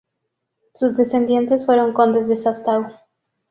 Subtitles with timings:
[0.73, 2.87] Sus descendientes fueron condes de Sástago.